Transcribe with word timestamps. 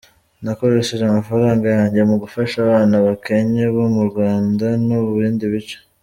Nakoresheje 0.43 1.03
amafaranga 1.05 1.65
yanjye 1.75 1.99
mu 2.09 2.15
gufasha 2.23 2.55
abana 2.65 2.95
bakennye 3.05 3.63
bo 3.73 3.85
mu 3.95 4.03
Rwanda 4.09 4.65
no 4.85 4.97
mu 5.03 5.11
bindi 5.17 5.45
bice. 5.53 5.77